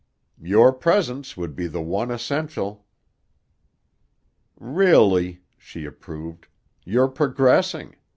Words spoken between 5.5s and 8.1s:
she approved, "you're progressing.